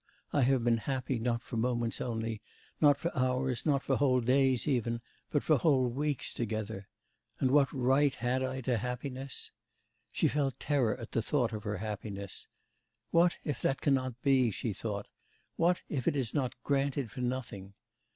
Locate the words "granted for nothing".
16.63-17.75